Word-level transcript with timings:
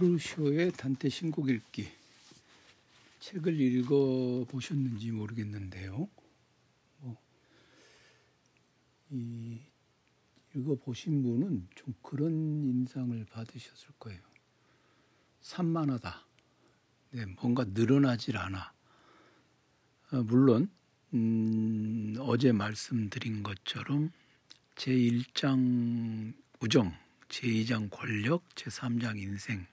프루쇼의 0.00 0.72
단테 0.72 1.10
신곡 1.10 1.50
읽기 1.50 1.86
책을 3.20 3.60
읽어 3.60 4.46
보셨는지 4.48 5.10
모르겠는데요. 5.10 6.08
뭐, 7.00 7.16
이 9.10 9.58
읽어 10.54 10.74
보신 10.76 11.22
분은 11.22 11.68
좀 11.74 11.94
그런 12.00 12.32
인상을 12.32 13.26
받으셨을 13.26 13.90
거예요. 13.98 14.18
산만하다. 15.42 16.24
네, 17.10 17.26
뭔가 17.38 17.64
늘어나질 17.64 18.38
않아. 18.38 18.72
아, 20.12 20.16
물론 20.22 20.70
음, 21.12 22.14
어제 22.20 22.52
말씀드린 22.52 23.42
것처럼 23.42 24.10
제 24.76 24.92
1장 24.92 26.32
우정 26.60 26.90
제2장 27.28 27.90
권력, 27.90 28.48
제3장 28.54 29.18
인생 29.18 29.66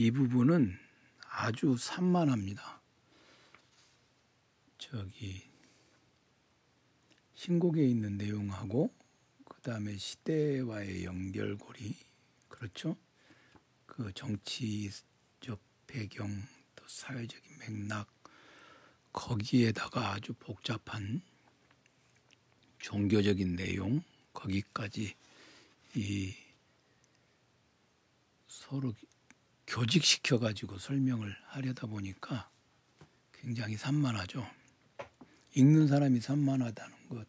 이 0.00 0.12
부분은 0.12 0.78
아주 1.28 1.76
산만합니다. 1.76 2.80
저기 4.78 5.42
신곡에 7.34 7.84
있는 7.84 8.16
내용하고 8.16 8.94
그 9.44 9.60
다음에 9.60 9.96
시대와의 9.96 11.04
연결고리 11.04 11.96
그렇죠? 12.48 12.96
그 13.86 14.12
정치적 14.12 15.58
배경 15.88 16.30
또 16.76 16.84
사회적인 16.86 17.58
맥락 17.58 18.06
거기에다가 19.12 20.12
아주 20.12 20.32
복잡한 20.34 21.22
종교적인 22.78 23.56
내용 23.56 24.00
거기까지 24.32 25.16
이 25.96 26.36
서로 28.46 28.94
교직시켜 29.68 30.38
가지고 30.38 30.78
설명을 30.78 31.36
하려다 31.46 31.86
보니까 31.86 32.50
굉장히 33.32 33.76
산만하죠. 33.76 34.44
읽는 35.54 35.86
사람이 35.88 36.20
산만하다는 36.20 37.08
것, 37.10 37.26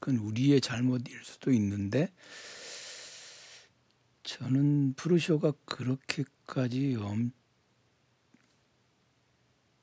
그건 0.00 0.16
우리의 0.18 0.60
잘못일 0.60 1.24
수도 1.24 1.52
있는데 1.52 2.12
저는 4.24 4.94
프루쇼가 4.94 5.52
그렇게까지 5.64 6.96
엄, 7.00 7.32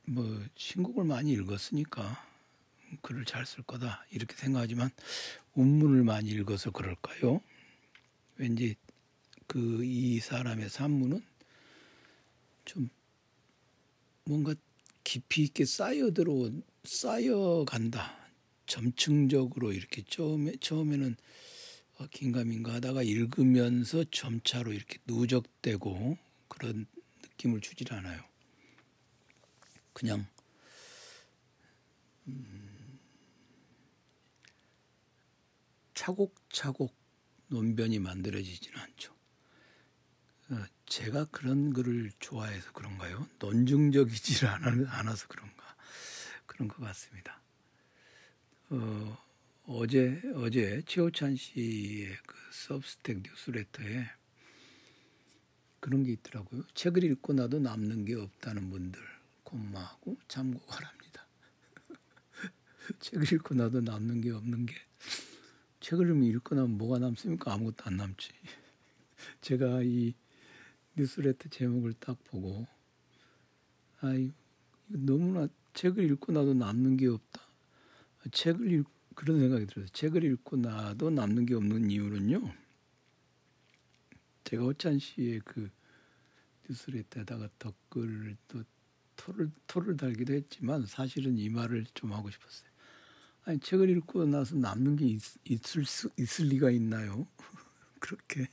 뭐 0.06 0.45
신곡을 0.56 1.03
많이 1.06 1.31
읽었으니까 1.31 2.23
글을 3.02 3.25
잘 3.25 3.45
쓸 3.45 3.64
거다 3.64 4.06
이렇게 4.12 4.36
생각하지만 4.36 4.90
운문을 5.53 6.03
많이 6.03 6.30
읽어서 6.30 6.72
그럴까요? 6.72 7.42
왠지 8.38 8.75
그 9.47 9.84
이 9.84 10.19
사람의 10.19 10.69
산문은 10.69 11.23
좀 12.68 12.90
뭔가 14.26 14.54
깊이 15.04 15.44
있게 15.44 15.66
쌓여 15.66 16.12
들어 16.12 16.52
쌓여 16.84 17.66
간다. 17.66 18.16
점층적으로 18.66 19.72
이렇게 19.72 20.04
처음에 20.04 20.58
처음에는 20.59 21.16
어, 21.96 22.08
긴가민가 22.12 22.74
하다가 22.76 23.04
읽으면서 23.04 24.04
점차로 24.12 24.74
이렇게 24.74 25.00
누적되고 25.08 26.18
그런 26.50 26.86
느낌을 27.24 27.62
주질 27.62 27.94
않아요. 27.94 28.22
그냥 29.94 30.28
음, 32.28 33.00
차곡차곡 35.94 36.94
논변이 37.48 38.00
만들어지지는 38.00 38.78
않죠. 38.78 39.17
어, 40.88 40.90
제가 40.90 41.26
그런 41.26 41.74
글을 41.74 42.12
좋아해서 42.20 42.72
그런가요? 42.72 43.28
논증적이지 43.40 44.46
않아서 44.48 45.28
그런가 45.28 45.76
그런 46.46 46.68
것 46.70 46.80
같습니다. 46.80 47.42
어, 48.70 49.18
어제 49.66 50.22
어제 50.36 50.81
최호찬 50.86 51.36
씨의 51.36 52.18
그 52.26 52.36
서브스텍 52.52 53.22
뉴스레터에 53.24 54.09
그런 55.80 56.03
게 56.03 56.14
있더라고요. 56.14 56.64
책을 56.74 57.03
읽고 57.03 57.34
나도 57.34 57.59
남는 57.59 58.06
게 58.06 58.16
없다는 58.16 58.70
분들 58.70 59.00
고마하고 59.44 60.18
참고 60.28 60.66
바랍니다. 60.66 61.28
책을 63.00 63.34
읽고 63.34 63.56
나도 63.56 63.81
남는 63.81 64.22
게 64.22 64.31
없는 64.31 64.66
게 64.66 64.74
책을 65.81 66.24
읽고 66.24 66.56
나면 66.56 66.78
뭐가 66.78 67.00
남습니까? 67.00 67.53
아무것도 67.53 67.86
안 67.86 67.97
남지. 67.97 68.30
제가 69.42 69.81
이 69.84 70.14
뉴스레터 70.97 71.50
제목을 71.50 71.94
딱 72.00 72.22
보고 72.25 72.68
아이 74.02 74.31
너무나 74.88 75.47
책을 75.74 76.09
읽고 76.12 76.31
나도 76.31 76.53
남는 76.53 76.97
게 76.97 77.08
없다. 77.08 77.41
책을 78.31 78.72
읽 78.72 78.88
그런 79.16 79.40
생각이 79.40 79.68
들어서 79.68 79.91
책을 79.94 80.24
읽고 80.24 80.58
나도 80.58 81.12
남는 81.12 81.46
게 81.46 81.53
없는 81.56 81.91
이유는요. 81.91 82.53
제가 84.44 84.63
호찬 84.63 85.00
씨의 85.00 85.41
그 85.46 85.69
뉴스레터에다가 86.69 87.50
댓글을 87.59 88.38
또 88.47 88.64
토를 89.16 89.52
토를 89.68 89.97
달기도 89.97 90.34
했지만 90.34 90.85
사실은 90.85 91.38
이 91.38 91.50
말을 91.50 91.85
좀 91.94 92.14
하고 92.14 92.29
싶었어요. 92.29 92.69
아니 93.46 93.59
책을 93.59 93.90
읽고 93.90 94.25
나서 94.25 94.56
남는 94.56 94.96
게 94.97 95.06
있, 95.06 95.22
있을 95.46 95.85
수 95.85 96.09
있을 96.18 96.47
리가 96.47 96.69
있나요? 96.72 97.28
그렇게 98.00 98.47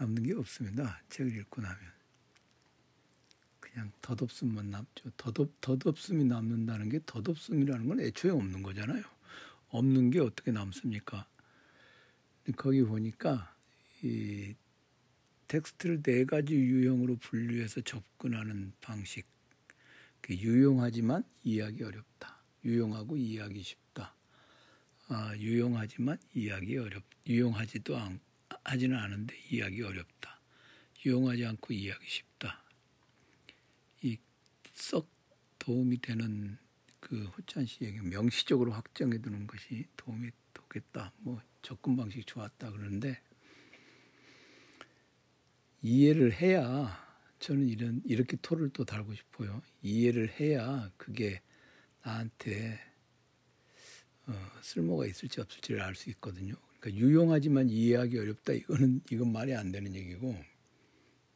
남는 0.00 0.22
게 0.22 0.32
없습니다. 0.32 1.02
책을 1.10 1.36
읽고 1.36 1.60
나면 1.60 1.78
그냥 3.60 3.92
덧없음만 4.00 4.70
남죠. 4.70 5.10
덧없 5.18 5.60
덧없음이 5.60 6.24
남는다는 6.24 6.88
게 6.88 7.00
덧없음이라는 7.04 7.86
건 7.86 8.00
애초에 8.00 8.30
없는 8.30 8.62
거잖아요. 8.62 9.02
없는 9.68 10.10
게 10.10 10.20
어떻게 10.20 10.52
남습니까? 10.52 11.28
거기 12.56 12.82
보니까 12.82 13.54
이 14.02 14.54
텍스트를 15.46 16.02
네 16.02 16.24
가지 16.24 16.54
유형으로 16.54 17.16
분류해서 17.16 17.82
접근하는 17.82 18.72
방식. 18.80 19.26
유용하지만 20.30 21.24
이해하기 21.42 21.82
어렵다. 21.82 22.40
유용하고 22.64 23.16
이해하기 23.16 23.62
쉽다. 23.62 24.14
아, 25.08 25.36
유용하지만 25.36 26.18
이해하기 26.34 26.78
어렵. 26.78 27.02
유용하지도 27.26 27.98
않, 27.98 28.20
하지는 28.64 28.96
않은데 28.98 29.36
이해하기 29.50 29.82
어렵다. 29.82 30.40
유용하지 31.04 31.46
않고 31.46 31.72
이해하기 31.72 32.08
쉽다. 32.08 32.62
이 34.02 34.16
썩 34.74 35.10
도움이 35.58 36.00
되는 36.00 36.56
그 37.00 37.24
호찬 37.36 37.66
씨에게 37.66 38.00
명시적으로 38.00 38.72
확정해 38.72 39.18
두는 39.18 39.46
것이 39.46 39.84
도움이 39.96 40.30
되겠다. 40.54 41.12
뭐 41.18 41.40
접근 41.62 41.96
방식 41.96 42.26
좋았다 42.26 42.70
그러는데 42.72 43.20
이해를 45.82 46.32
해야 46.32 46.98
저는 47.38 47.68
이런 47.68 48.02
이렇게 48.04 48.36
토를 48.40 48.70
또 48.70 48.84
달고 48.84 49.14
싶어요. 49.14 49.62
이해를 49.82 50.28
해야 50.40 50.90
그게 50.96 51.42
나한테 52.02 52.80
어, 54.26 54.32
쓸모가 54.62 55.06
있을지 55.06 55.40
없을지를 55.40 55.80
알 55.82 55.94
수 55.94 56.10
있거든요. 56.10 56.54
그러니까 56.80 57.00
유용하지만 57.00 57.68
이해하기 57.68 58.18
어렵다. 58.18 58.52
이거는 58.54 59.02
이건 59.10 59.32
말이 59.32 59.54
안 59.54 59.70
되는 59.70 59.94
얘기고 59.94 60.34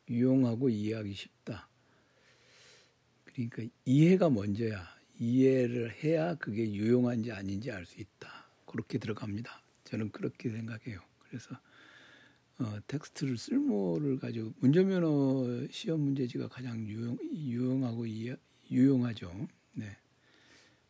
유용하고 0.08 0.68
이해하기 0.70 1.12
쉽다. 1.14 1.68
그러니까 3.24 3.62
이해가 3.84 4.30
먼저야. 4.30 4.94
이해를 5.18 5.92
해야 6.02 6.34
그게 6.34 6.72
유용한지 6.72 7.30
아닌지 7.30 7.70
알 7.70 7.86
수 7.86 8.00
있다. 8.00 8.50
그렇게 8.66 8.98
들어갑니다. 8.98 9.62
저는 9.84 10.10
그렇게 10.10 10.50
생각해요. 10.50 11.00
그래서 11.28 11.54
어, 12.58 12.78
텍스트를 12.86 13.36
쓸모를 13.36 14.18
가지고 14.18 14.52
운전면허 14.60 15.68
시험 15.70 16.00
문제지가 16.00 16.48
가장 16.48 16.78
유용, 16.88 17.18
유용하고 17.32 18.06
이해, 18.06 18.36
유용하죠. 18.70 19.46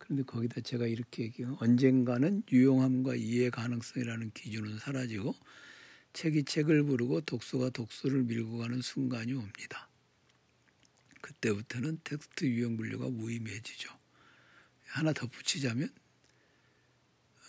네. 0.05 0.17
그런데 0.17 0.23
거기다 0.25 0.61
제가 0.61 0.87
이렇게 0.87 1.25
얘기해요. 1.25 1.57
언젠가는 1.61 2.43
유용함과 2.51 3.17
이해 3.17 3.51
가능성이라는 3.51 4.33
기준은 4.33 4.79
사라지고 4.79 5.35
책이 6.13 6.45
책을 6.45 6.85
부르고 6.85 7.23
독서가 7.23 7.71
독서를 7.71 8.25
밀고 8.25 8.59
가는 8.59 8.81
순간이 8.81 9.33
옵니다. 9.33 9.89
그때부터는 11.21 12.01
텍스트 12.05 12.45
유형 12.45 12.77
분류가 12.77 13.09
무의미해지죠. 13.09 13.91
하나 14.87 15.13
더 15.13 15.27
붙이자면 15.27 15.89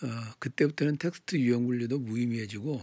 어, 0.02 0.34
그때부터는 0.38 0.96
텍스트 0.96 1.36
유형 1.36 1.66
분류도 1.66 1.98
무의미해지고 1.98 2.82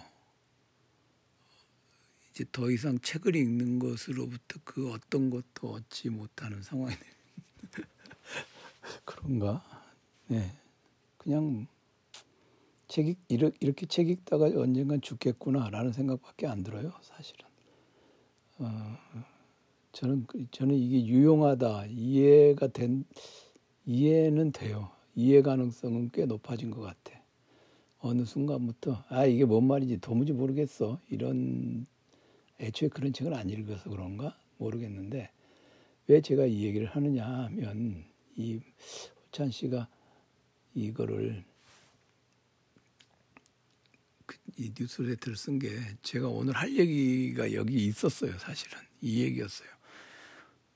이제 2.31 2.45
더 2.51 2.71
이상 2.71 2.99
책을 2.99 3.35
읽는 3.35 3.79
것으로부터 3.79 4.59
그 4.63 4.91
어떤 4.91 5.29
것도 5.29 5.73
얻지 5.73 6.09
못하는 6.09 6.61
상황이 6.63 6.95
됩니다. 6.95 7.22
그런가? 9.06 9.63
네. 10.27 10.51
그냥 11.18 11.68
책 12.88 13.07
읽, 13.07 13.18
이렇게 13.30 13.85
책 13.85 14.09
읽다가 14.09 14.45
언젠간 14.45 15.01
죽겠구나라는 15.01 15.91
생각밖에 15.94 16.47
안 16.47 16.63
들어요, 16.63 16.94
사실은. 17.01 17.45
어, 18.59 18.97
저는 19.94 20.25
그, 20.27 20.45
저는 20.51 20.75
이게 20.75 21.06
유용하다 21.06 21.88
이해가 21.88 22.68
된 22.68 23.06
이해는 23.85 24.51
돼요. 24.51 24.91
이해 25.15 25.41
가능성은 25.41 26.12
꽤 26.12 26.25
높아진 26.25 26.71
것 26.71 26.81
같아. 26.81 27.21
어느 28.00 28.25
순간부터 28.25 29.03
아 29.07 29.25
이게 29.25 29.45
뭔 29.45 29.65
말인지 29.65 30.00
도무지 30.00 30.33
모르겠어 30.33 31.00
이런 31.09 31.88
애초에 32.59 32.89
그런 32.89 33.13
책을 33.13 33.33
안 33.33 33.50
읽어서 33.50 33.89
그런가 33.89 34.38
모르겠는데 34.57 35.29
왜 36.07 36.21
제가 36.21 36.45
이 36.45 36.63
얘기를 36.63 36.86
하느냐 36.88 37.25
하면 37.25 38.03
이 38.35 38.59
호찬 39.27 39.51
씨가 39.51 39.88
이거를 40.74 41.44
그, 44.25 44.38
이 44.57 44.74
뉴스레터를 44.77 45.35
쓴 45.38 45.59
게 45.59 45.69
제가 46.01 46.27
오늘 46.27 46.53
할 46.56 46.75
얘기가 46.75 47.53
여기 47.53 47.85
있었어요 47.88 48.38
사실은. 48.39 48.80
이 49.01 49.21
얘기였어요. 49.21 49.68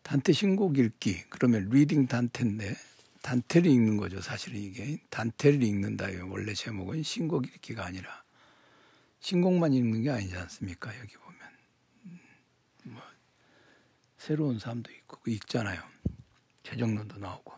단테 0.04 0.34
신곡 0.34 0.78
읽기. 0.78 1.24
그러면 1.30 1.70
reading 1.70 2.08
단테인데 2.08 2.76
단테를 3.22 3.70
읽는 3.72 3.98
거죠 3.98 4.22
사실은 4.22 4.60
이게. 4.60 5.02
단테를 5.10 5.64
읽는다요. 5.64 6.30
원래 6.30 6.54
제목은 6.54 7.04
신곡 7.04 7.48
읽기가 7.48 7.86
아니라. 7.86 8.24
신곡만 9.20 9.74
읽는 9.74 10.04
게 10.04 10.10
아니지 10.12 10.36
않습니까? 10.36 10.98
여기 11.00 11.14
보면. 11.16 11.40
음, 12.06 12.20
뭐 12.84 13.02
새로운 14.18 14.60
삶도 14.60 14.92
있고 14.92 15.20
읽잖아요 15.28 15.82
최정론도 16.68 17.18
나오고. 17.20 17.54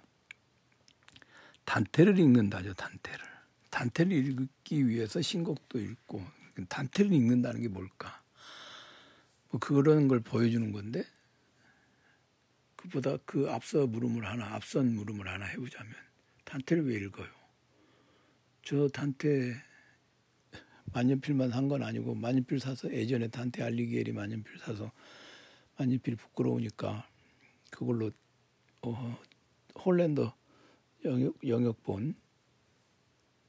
단테를 1.66 2.20
읽는다죠 2.20 2.74
단테를. 2.76 3.26
단테를 3.72 4.12
읽기 4.12 4.88
위해서 4.88 5.22
신곡도 5.22 5.80
읽고 5.80 6.24
단테를 6.68 7.12
읽는다는 7.14 7.62
게 7.62 7.68
뭘까? 7.68 8.22
뭐 9.50 9.60
그런 9.60 10.08
걸 10.08 10.20
보여주는 10.20 10.72
건데 10.72 11.04
그보다 12.76 13.18
그 13.26 13.50
앞서 13.50 13.88
물음을 13.88 14.26
하나, 14.26 14.54
앞선 14.54 14.94
물음을 14.94 15.28
하나 15.28 15.46
해보자면 15.46 15.94
단테를 16.46 16.88
왜 16.88 16.96
읽어요? 16.98 17.28
저 18.64 18.88
단테 18.90 19.56
만년필만 20.94 21.50
산건 21.50 21.84
아니고 21.84 22.16
만년필 22.16 22.60
사서 22.60 22.92
예전에 22.94 23.28
단테 23.28 23.64
알리기엘이 23.64 24.12
만년필 24.12 24.60
사서 24.60 24.92
만년필 25.78 26.16
부끄러우니까 26.16 27.08
그걸로 27.72 28.12
어, 28.82 29.18
홀랜더 29.84 30.36
영역, 31.06 31.48
영역본 31.48 32.16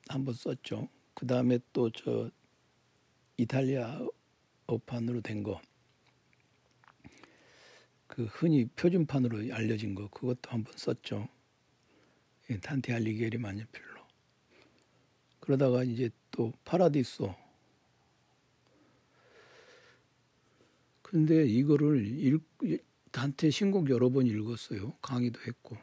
한번 0.09 0.35
썼죠. 0.35 0.88
그 1.15 1.27
다음에 1.27 1.59
또 1.73 1.91
저 1.91 2.31
이탈리아 3.37 4.06
어판으로 4.67 5.23
된 5.23 5.43
거. 5.43 5.61
그 8.06 8.25
흔히 8.27 8.67
표준판으로 8.77 9.55
알려진 9.55 9.94
거 9.94 10.09
그것도 10.09 10.50
한번 10.50 10.77
썼죠. 10.77 11.29
예, 12.50 12.59
탄테 12.61 12.93
알리게리 12.93 13.38
만년필로. 13.38 14.00
그러다가 15.41 15.85
이제 15.85 16.11
또 16.31 16.53
파라디소. 16.65 17.35
근데 21.03 21.47
이거를 21.47 22.06
읽, 22.06 22.43
단테 23.10 23.50
신곡 23.50 23.90
여러 23.90 24.10
번 24.10 24.26
읽었어요. 24.26 24.92
강의도 25.02 25.40
했고. 25.46 25.76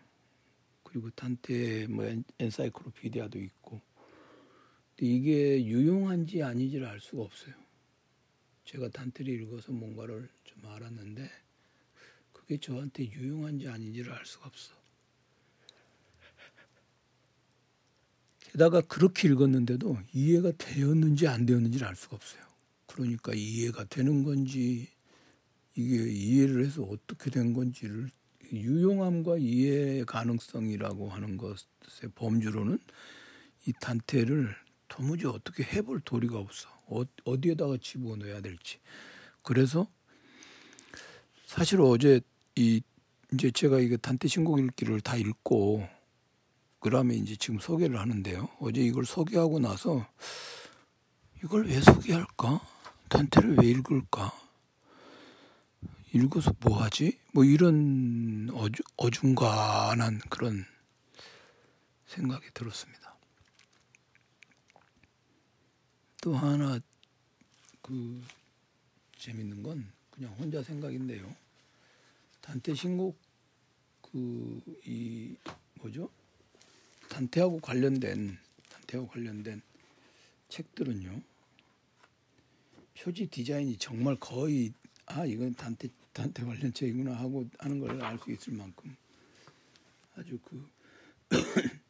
그리고 0.84 1.10
단테 1.12 1.88
뭐 1.88 2.06
엔사이클로피디아도 2.40 3.40
있고. 3.40 3.82
근데 4.96 5.12
이게 5.12 5.66
유용한지 5.66 6.42
아닌지를 6.42 6.88
알 6.88 7.00
수가 7.00 7.24
없어요. 7.24 7.54
제가 8.66 8.90
단테를 8.90 9.34
읽어서 9.42 9.72
뭔가를 9.72 10.30
좀 10.44 10.66
알았는데 10.66 11.30
그게 12.34 12.58
저한테 12.58 13.10
유용한지 13.12 13.68
아닌지를 13.68 14.12
알 14.12 14.26
수가 14.26 14.48
없어. 14.48 14.74
게다가 18.52 18.82
그렇게 18.82 19.28
읽었는데도 19.28 19.98
이해가 20.14 20.54
되었는지 20.58 21.28
안 21.28 21.46
되었는지를 21.46 21.86
알 21.86 21.96
수가 21.96 22.16
없어요. 22.16 22.42
그러니까 22.88 23.34
이해가 23.36 23.86
되는 23.86 24.24
건지 24.24 24.90
이게 25.78 26.10
이해를 26.10 26.66
해서 26.66 26.82
어떻게 26.84 27.30
된 27.30 27.54
건지를 27.54 28.10
유용함과 28.52 29.38
이해 29.38 30.04
가능성이라고 30.06 31.10
하는 31.10 31.38
것의 31.38 32.12
범주로는 32.16 32.80
이 33.68 33.74
단테를 33.80 34.56
도무지 34.88 35.28
어떻게 35.28 35.64
해볼 35.64 36.02
도리가 36.02 36.40
없어. 36.40 36.68
어, 36.88 37.04
어 37.26 37.42
디에다가 37.42 37.78
집어넣어야 37.80 38.42
될지. 38.42 38.80
그래서 39.44 39.88
사실 41.46 41.80
어제 41.82 42.22
이 42.56 42.82
이제 43.34 43.52
제가 43.52 43.80
이거 43.80 43.98
단테 43.98 44.28
신곡 44.28 44.60
읽기를 44.60 45.02
다 45.02 45.16
읽고 45.16 45.88
그다음에 46.80 47.16
이제 47.16 47.36
지금 47.36 47.60
소개를 47.60 48.00
하는데요. 48.00 48.50
어제 48.60 48.82
이걸 48.82 49.06
소개하고 49.06 49.60
나서 49.60 50.08
이걸 51.44 51.68
왜 51.68 51.80
소개할까? 51.82 52.62
단테를 53.10 53.58
왜 53.58 53.68
읽을까? 53.68 54.47
읽어서 56.14 56.54
뭐 56.62 56.82
하지? 56.82 57.20
뭐 57.34 57.44
이런 57.44 58.50
어주, 58.54 58.82
어중간한 58.96 60.20
그런 60.30 60.66
생각이 62.06 62.48
들었습니다. 62.54 63.16
또 66.22 66.36
하나 66.36 66.80
그 67.82 68.22
재밌는 69.18 69.64
건 69.64 69.92
그냥 70.12 70.34
혼자 70.34 70.64
생각인데요. 70.64 71.36
단테 72.42 72.74
신곡 72.74 73.18
그 74.02 74.62
이 74.86 75.36
뭐죠? 75.76 76.10
단테하고 77.10 77.60
관련된 77.60 78.38
단테하고 78.70 79.10
관련된 79.10 79.62
책들은요. 80.50 81.22
표지 82.98 83.28
디자인이 83.28 83.78
정말 83.78 84.16
거의 84.16 84.74
아 85.06 85.26
이건 85.26 85.54
단테 85.54 85.90
단테 86.18 86.44
관련 86.44 86.74
책이구나 86.74 87.14
하고 87.16 87.48
하는 87.60 87.80
걸 87.80 88.02
알 88.02 88.18
수 88.20 88.32
있을 88.32 88.54
만큼 88.54 88.96
아주 90.16 90.40
그 90.44 90.70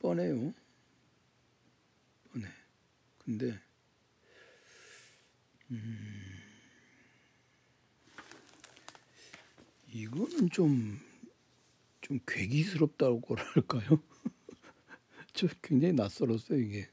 뻔해요. 0.00 0.52
뻔해. 2.32 2.48
근데 3.18 3.58
음. 5.70 6.40
이거는 9.92 10.50
좀, 10.50 10.98
좀 12.00 12.18
괴기스럽다고 12.26 13.36
할까요? 13.36 14.02
저 15.34 15.48
굉장히 15.62 15.94
낯설었어요, 15.94 16.58
이게. 16.60 16.88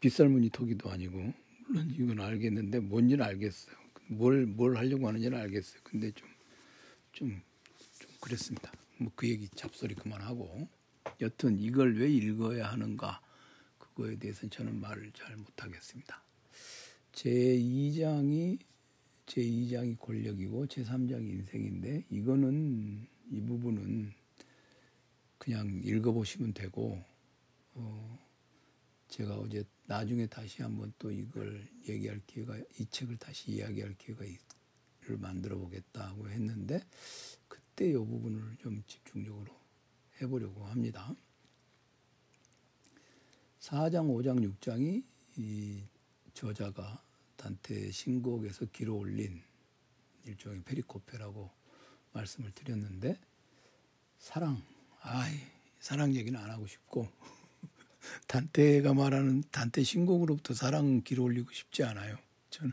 빗살무늬 0.00 0.50
토기도 0.50 0.90
아니고. 0.90 1.34
물론 1.68 1.94
이건 1.98 2.20
알겠는데, 2.20 2.80
뭔지는 2.80 3.24
알겠어요. 3.24 3.76
뭘, 4.08 4.46
뭘 4.46 4.76
하려고 4.76 5.06
하는지는 5.06 5.38
알겠어요. 5.38 5.80
근데 5.84 6.10
좀, 6.12 6.28
좀, 7.12 7.42
좀 7.98 8.10
그랬습니다. 8.20 8.72
뭐 8.98 9.12
그 9.14 9.28
얘기 9.28 9.48
잡소리 9.50 9.94
그만하고. 9.94 10.68
여튼 11.20 11.58
이걸 11.58 11.96
왜 11.98 12.10
읽어야 12.10 12.68
하는가, 12.72 13.20
그거에 13.78 14.16
대해서는 14.16 14.50
저는 14.50 14.80
말을 14.80 15.12
잘 15.12 15.36
못하겠습니다. 15.36 16.22
제 17.12 17.30
2장이 17.30 18.58
제 19.26 19.42
2장이 19.42 19.98
권력이고 19.98 20.66
제 20.68 20.82
3장이 20.82 21.28
인생인데 21.30 22.04
이거는 22.10 23.06
이 23.30 23.40
부분은 23.42 24.12
그냥 25.36 25.80
읽어보시면 25.84 26.54
되고 26.54 27.02
어 27.74 28.27
제가 29.08 29.36
어제 29.36 29.64
나중에 29.86 30.26
다시 30.26 30.62
한번 30.62 30.92
또 30.98 31.10
이걸 31.10 31.66
얘기할 31.88 32.20
기회가 32.26 32.56
이 32.78 32.86
책을 32.90 33.16
다시 33.16 33.52
이야기할 33.52 33.96
기회가 33.98 34.24
를 35.08 35.16
만들어 35.16 35.56
보겠다고 35.56 36.28
했는데 36.28 36.84
그때 37.48 37.88
이 37.88 37.94
부분을 37.94 38.58
좀 38.58 38.82
집중적으로 38.86 39.50
해보려고 40.20 40.66
합니다. 40.66 41.16
4장, 43.60 44.06
5장, 44.06 44.54
6장이 44.60 45.02
이 45.38 45.82
저자가 46.34 47.02
단테 47.36 47.90
신곡에서 47.90 48.66
길어 48.66 48.94
올린 48.94 49.42
일종의 50.26 50.62
페리코페라고 50.64 51.50
말씀을 52.12 52.52
드렸는데 52.52 53.18
사랑, 54.18 54.62
아이 55.00 55.38
사랑 55.80 56.14
얘기는 56.14 56.38
안 56.38 56.50
하고 56.50 56.66
싶고 56.66 57.08
단테가 58.26 58.94
말하는 58.94 59.42
단테 59.50 59.82
신곡으로부터 59.82 60.54
사랑 60.54 61.02
길어 61.02 61.24
올리고 61.24 61.52
싶지 61.52 61.82
않아요. 61.84 62.16
저는 62.50 62.72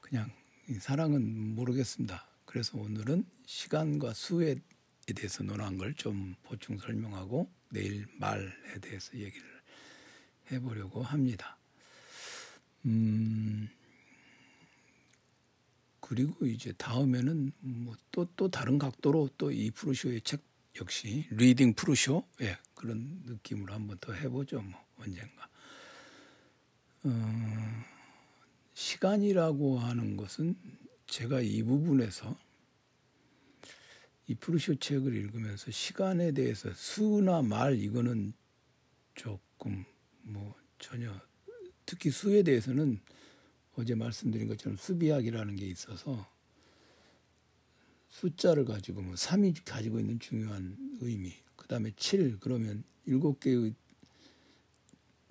그냥 0.00 0.30
사랑은 0.80 1.54
모르겠습니다. 1.54 2.26
그래서 2.44 2.78
오늘은 2.78 3.24
시간과 3.46 4.14
수에 4.14 4.56
대해서 5.14 5.42
논한 5.44 5.76
걸 5.78 5.94
좀 5.96 6.34
보충 6.42 6.78
설명하고 6.78 7.50
내일 7.70 8.06
말에 8.18 8.48
대해서 8.80 9.16
얘기를 9.18 9.46
해보려고 10.50 11.02
합니다. 11.02 11.58
음, 12.86 13.68
그리고 16.00 16.46
이제 16.46 16.72
다음에는 16.76 17.52
뭐 17.60 17.96
또또 18.12 18.50
다른 18.50 18.78
각도로 18.78 19.30
또 19.38 19.50
이 19.50 19.70
프루쇼의 19.70 20.20
책 20.22 20.42
역시 20.80 21.26
reading 21.30 21.74
프루쇼? 21.74 22.26
예, 22.40 22.58
그런 22.74 23.22
느낌으로 23.24 23.72
한번 23.72 23.96
더 24.00 24.12
해보죠 24.12 24.60
뭐 24.60 24.80
언젠가. 24.98 25.48
어, 27.04 27.84
시간이라고 28.72 29.78
하는 29.78 30.16
것은 30.16 30.56
제가 31.06 31.40
이 31.40 31.62
부분에서 31.62 32.36
이 34.26 34.34
프루쇼 34.34 34.76
책을 34.76 35.14
읽으면서 35.14 35.70
시간에 35.70 36.32
대해서 36.32 36.72
수나 36.74 37.42
말 37.42 37.78
이거는 37.78 38.32
조금 39.14 39.84
뭐 40.22 40.54
전혀 40.78 41.14
특히 41.86 42.10
수에 42.10 42.42
대해서는 42.42 43.00
어제 43.76 43.94
말씀드린 43.94 44.48
것처럼 44.48 44.76
수비학이라는 44.76 45.56
게 45.56 45.66
있어서 45.66 46.26
숫자를 48.14 48.64
가지고 48.64 49.02
뭐 49.02 49.14
3이 49.14 49.64
가지고 49.64 49.98
있는 49.98 50.20
중요한 50.20 50.76
의미, 51.00 51.34
그 51.56 51.66
다음에 51.66 51.90
7 51.96 52.38
그러면 52.38 52.84
일곱 53.06 53.40
개의 53.40 53.74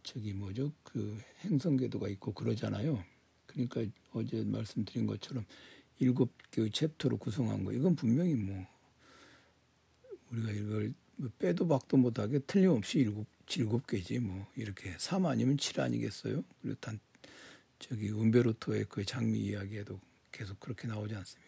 저기 0.04 0.34
뭐죠 0.34 0.74
그 0.84 1.18
행성 1.42 1.78
궤도가 1.78 2.10
있고 2.10 2.34
그러잖아요. 2.34 3.02
그러니까 3.46 3.86
어제 4.12 4.44
말씀드린 4.44 5.08
것처럼 5.08 5.46
일곱 6.00 6.34
개의 6.52 6.72
챕터로 6.72 7.18
구성한 7.18 7.64
거 7.64 7.72
이건 7.72 7.96
분명히 7.96 8.36
뭐 8.36 8.68
우리가 10.32 10.52
이걸 10.52 10.94
뭐 11.16 11.32
빼도 11.40 11.68
박도 11.70 11.96
못하게 11.96 12.40
틀림없이 12.40 13.00
일곱 13.00 13.28
일곱 13.56 13.88
개지 13.88 14.20
뭐 14.20 14.46
이렇게 14.58 14.94
3 14.98 15.26
아니면 15.26 15.58
7 15.58 15.80
아니겠어요? 15.80 16.44
그리고 16.62 16.78
단 16.82 17.00
저기 17.80 18.10
은베르토의 18.10 18.88
그 18.90 19.06
장미 19.06 19.40
이야기에도 19.40 20.02
계속 20.34 20.60
그렇게 20.60 20.88
나오지 20.90 21.16
않습니까? 21.16 21.43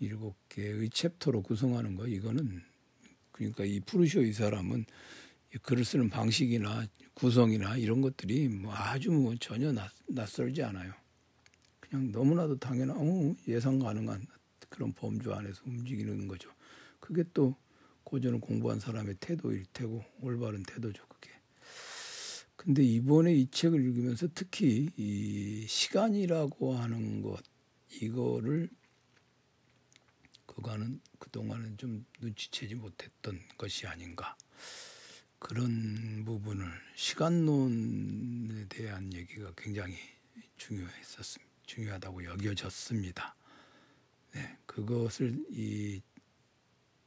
일곱 0.00 0.36
개의 0.48 0.90
챕터로 0.90 1.42
구성하는 1.42 1.96
거 1.96 2.06
이거는 2.06 2.62
그러니까 3.32 3.64
이 3.64 3.80
프루쇼 3.80 4.22
이 4.22 4.32
사람은 4.32 4.84
글을 5.62 5.84
쓰는 5.84 6.10
방식이나 6.10 6.86
구성이나 7.14 7.76
이런 7.76 8.00
것들이 8.00 8.48
뭐 8.48 8.72
아주 8.74 9.10
뭐 9.10 9.34
전혀 9.36 9.72
낯, 9.72 9.90
낯설지 10.08 10.62
않아요. 10.62 10.92
그냥 11.80 12.10
너무나도 12.10 12.58
당연한 12.58 12.96
어, 12.98 13.34
예상 13.46 13.78
가능한 13.78 14.26
그런 14.68 14.92
범주 14.92 15.32
안에서 15.32 15.62
움직이는 15.66 16.26
거죠. 16.26 16.50
그게 16.98 17.22
또 17.32 17.56
고전을 18.02 18.40
공부한 18.40 18.80
사람의 18.80 19.16
태도일 19.20 19.64
테고 19.72 20.04
올바른 20.20 20.62
태도죠. 20.64 21.06
그게. 21.06 21.30
근데 22.56 22.82
이번에 22.82 23.32
이 23.34 23.48
책을 23.50 23.80
읽으면서 23.80 24.28
특히 24.34 24.90
이 24.96 25.66
시간이라고 25.68 26.74
하는 26.74 27.22
것 27.22 27.42
이거를 28.00 28.68
그거는 30.54 31.00
그동안은 31.18 31.76
좀 31.78 32.04
눈치채지 32.20 32.76
못했던 32.76 33.40
것이 33.58 33.86
아닌가. 33.86 34.36
그런 35.38 36.24
부분을 36.24 36.66
시간론에 36.94 38.66
대한 38.68 39.12
얘기가 39.12 39.52
굉장히 39.56 39.96
중요했었습니다. 40.56 41.52
중요하다고 41.66 42.24
여겨졌습니다. 42.24 43.34
네, 44.32 44.58
그것을 44.66 45.44
이 45.50 46.00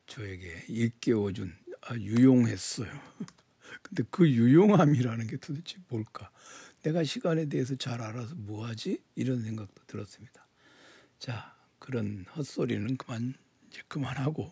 저에게 0.05 0.65
일깨워준 0.67 1.55
아, 1.81 1.95
유용했어요. 1.95 2.89
근데 3.81 4.03
그 4.09 4.29
유용함이라는 4.29 5.27
게 5.27 5.37
도대체 5.37 5.77
뭘까? 5.87 6.29
내가 6.83 7.03
시간에 7.03 7.47
대해서 7.47 7.75
잘 7.75 8.01
알아서 8.01 8.35
뭐하지? 8.35 9.01
이런 9.15 9.41
생각도 9.41 9.83
들었습니다. 9.85 10.47
자, 11.19 11.56
그런 11.79 12.25
헛소리는 12.35 12.97
그만 12.97 13.33
이제 13.67 13.81
그만하고 13.87 14.51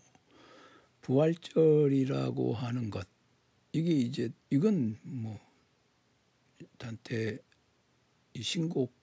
부활절이라고 1.01 2.53
하는 2.53 2.89
것 2.89 3.07
이게 3.71 3.91
이제 3.91 4.29
이건 4.49 4.97
뭐 5.03 5.39
단테 6.77 7.39
이 8.33 8.41
신곡 8.41 8.93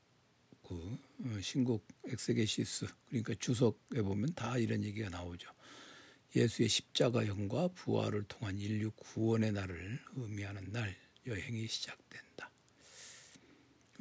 그 0.62 0.98
어, 1.24 1.40
신곡 1.40 1.86
엑세게시스 2.06 2.86
그러니까 3.08 3.34
주석에 3.34 4.02
보면 4.02 4.34
다 4.34 4.58
이런 4.58 4.82
얘기가 4.82 5.08
나오죠. 5.10 5.50
예수의 6.34 6.68
십자가형과 6.68 7.68
부활을 7.68 8.24
통한 8.24 8.58
인류 8.58 8.90
구원의 8.92 9.52
날을 9.52 10.00
의미하는 10.16 10.72
날 10.72 10.96
여행이 11.26 11.66
시작된다. 11.68 12.50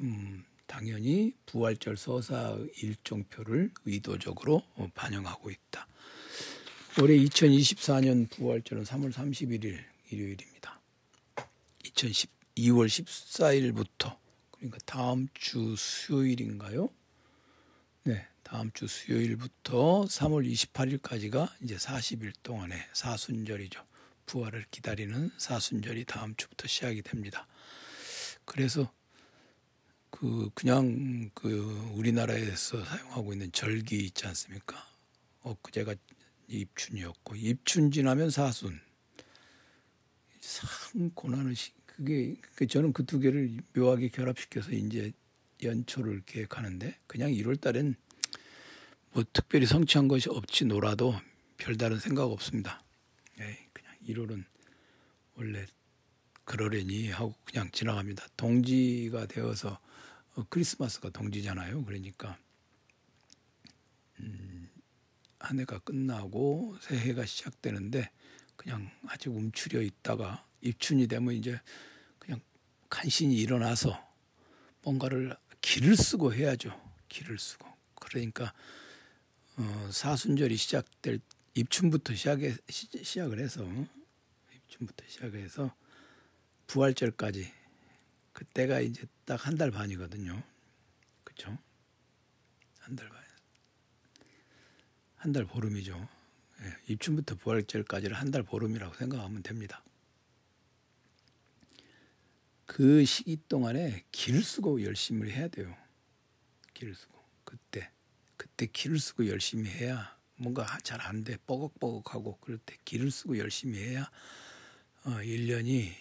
음, 0.00 0.44
당연히 0.66 1.34
부활절 1.46 1.96
서사 1.96 2.58
일정표를 2.82 3.70
의도적으로 3.84 4.62
반영하고 4.94 5.50
있다. 5.50 5.86
올해 7.00 7.16
2024년 7.16 8.30
부활절은 8.30 8.84
3월 8.84 9.12
31일 9.12 9.78
일요일입니다. 10.10 10.80
2010 11.84 12.42
2월 12.56 12.86
14일부터 12.86 14.16
그러니까 14.50 14.78
다음 14.84 15.28
주 15.34 15.74
수요일인가요? 15.76 16.88
네, 18.04 18.26
다음 18.42 18.70
주 18.72 18.86
수요일부터 18.86 20.04
3월 20.04 20.50
28일까지가 20.50 21.50
이제 21.62 21.76
40일 21.76 22.32
동안의 22.42 22.78
사순절이죠. 22.92 23.84
부활을 24.26 24.64
기다리는 24.70 25.30
사순절이 25.36 26.04
다음 26.04 26.34
주부터 26.36 26.68
시작이 26.68 27.02
됩니다. 27.02 27.46
그래서 28.44 28.92
그 30.12 30.50
그냥 30.54 31.30
그 31.34 31.48
우리나라에서 31.94 32.84
사용하고 32.84 33.32
있는 33.32 33.50
절기 33.50 33.96
있지 33.96 34.26
않습니까? 34.26 34.76
엊그제가 35.42 35.94
입춘이었고 36.46 37.34
입춘 37.34 37.90
지나면 37.90 38.30
사순. 38.30 38.78
참 40.40 41.10
고난의 41.14 41.56
시 41.56 41.72
그게 41.86 42.36
그 42.54 42.66
저는 42.66 42.92
그 42.92 43.04
두 43.04 43.18
개를 43.18 43.56
묘하게 43.74 44.08
결합시켜서 44.08 44.70
이제 44.72 45.12
연초를 45.62 46.22
계획하는데 46.26 46.94
그냥 47.06 47.30
1월 47.32 47.60
달엔 47.60 47.96
뭐 49.12 49.24
특별히 49.32 49.66
성취한 49.66 50.08
것이 50.08 50.28
없지 50.28 50.66
놀아도 50.66 51.14
별다른 51.56 51.98
생각 51.98 52.24
없습니다. 52.24 52.82
에이, 53.40 53.56
그냥 53.72 53.94
1월은 54.06 54.44
원래 55.36 55.66
그러려니 56.44 57.10
하고 57.10 57.34
그냥 57.44 57.70
지나갑니다. 57.70 58.26
동지가 58.36 59.26
되어서 59.26 59.70
어, 59.70 59.91
크리스마스가 60.48 61.10
동지잖아요. 61.10 61.84
그러니까 61.84 62.38
음, 64.20 64.70
한 65.38 65.60
해가 65.60 65.78
끝나고 65.80 66.76
새해가 66.80 67.26
시작되는데 67.26 68.10
그냥 68.56 68.90
아직 69.06 69.28
움츠려 69.28 69.82
있다가 69.82 70.46
입춘이 70.60 71.06
되면 71.06 71.34
이제 71.34 71.60
그냥 72.18 72.40
간신히 72.88 73.36
일어나서 73.36 73.98
뭔가를 74.82 75.36
길을 75.60 75.96
쓰고 75.96 76.34
해야죠. 76.34 76.80
길을 77.08 77.38
쓰고. 77.38 77.66
그러니까 77.96 78.52
어, 79.56 79.90
사순절이 79.92 80.56
시작될 80.56 81.20
입춘부터 81.54 82.14
시작해, 82.14 82.56
시 82.68 82.88
작을 83.14 83.38
해서 83.38 83.66
입춘부터 84.54 85.04
시작해서 85.06 85.74
부활절까지 86.66 87.52
그때가 88.42 88.80
이제 88.80 89.04
딱 89.24 89.46
한 89.46 89.56
달 89.56 89.70
반이거든요. 89.70 90.42
그렇죠? 91.24 91.56
한 92.80 92.96
달 92.96 93.08
반. 93.08 93.22
한 95.16 95.32
달 95.32 95.44
보름이죠. 95.44 96.08
예, 96.62 96.76
입춘부터 96.92 97.36
부활절까지를 97.36 98.16
한 98.16 98.30
달 98.32 98.42
보름이라고 98.42 98.94
생각하면 98.96 99.42
됩니다. 99.44 99.84
그 102.66 103.04
시기 103.04 103.38
동안에 103.48 104.04
길을 104.10 104.42
쓰고 104.42 104.82
열심히 104.82 105.30
해야 105.30 105.46
돼요. 105.48 105.76
길을 106.74 106.94
쓰고 106.94 107.14
그때 107.44 107.90
그때 108.36 108.66
길을 108.66 108.98
쓰고 108.98 109.28
열심히 109.28 109.70
해야 109.70 110.16
뭔가 110.36 110.66
잘 110.82 111.00
안 111.00 111.22
돼. 111.22 111.36
뻐걱뻐걱하고 111.46 112.38
그럴 112.40 112.58
때 112.58 112.76
길을 112.84 113.10
쓰고 113.12 113.38
열심히 113.38 113.78
해야 113.78 114.10
어, 115.04 115.10
1년이 115.10 115.92